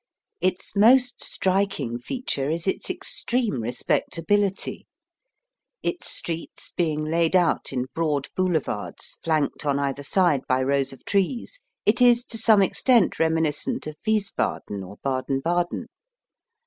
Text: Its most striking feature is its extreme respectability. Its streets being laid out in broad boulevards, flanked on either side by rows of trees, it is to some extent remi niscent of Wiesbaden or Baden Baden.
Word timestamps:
Its 0.39 0.75
most 0.75 1.23
striking 1.23 1.99
feature 1.99 2.49
is 2.49 2.65
its 2.65 2.89
extreme 2.89 3.61
respectability. 3.61 4.87
Its 5.83 6.09
streets 6.09 6.71
being 6.75 7.03
laid 7.03 7.35
out 7.35 7.71
in 7.71 7.85
broad 7.93 8.27
boulevards, 8.35 9.19
flanked 9.23 9.63
on 9.63 9.77
either 9.77 10.01
side 10.01 10.41
by 10.47 10.59
rows 10.59 10.91
of 10.91 11.05
trees, 11.05 11.59
it 11.85 12.01
is 12.01 12.25
to 12.25 12.39
some 12.39 12.63
extent 12.63 13.19
remi 13.19 13.41
niscent 13.41 13.85
of 13.85 13.95
Wiesbaden 14.03 14.83
or 14.83 14.97
Baden 15.03 15.39
Baden. 15.39 15.85